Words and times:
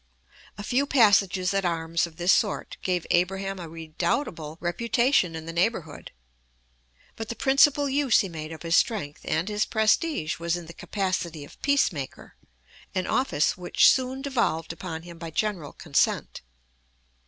A 0.57 0.63
few 0.63 0.87
passages 0.87 1.53
at 1.53 1.63
arms 1.63 2.07
of 2.07 2.15
this 2.15 2.33
sort 2.33 2.75
gave 2.81 3.05
Abraham 3.11 3.59
a 3.59 3.69
redoubtable 3.69 4.57
reputation 4.59 5.35
in 5.35 5.45
the 5.45 5.53
neighborhood. 5.53 6.09
But 7.15 7.29
the 7.29 7.35
principal 7.35 7.87
use 7.87 8.21
he 8.21 8.27
made 8.27 8.51
of 8.51 8.63
his 8.63 8.75
strength 8.75 9.21
and 9.25 9.47
his 9.47 9.67
prestige 9.67 10.39
was 10.39 10.57
in 10.57 10.65
the 10.65 10.73
capacity 10.73 11.45
of 11.45 11.61
peacemaker, 11.61 12.35
an 12.95 13.05
office 13.05 13.55
which 13.55 13.87
soon 13.87 14.23
devolved 14.23 14.73
upon 14.73 15.03
him 15.03 15.19
by 15.19 15.29
general 15.29 15.71
consent. 15.71 16.41